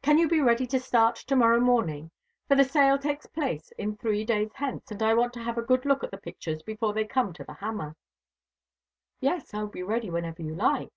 [0.00, 2.10] "Can you be ready to start to morrow morning?
[2.48, 6.02] The sale takes place three days hence, and I want to have a good look
[6.02, 7.94] at the pictures before they come to the hammer."
[9.20, 10.90] "Yes, I will be ready whenever you like."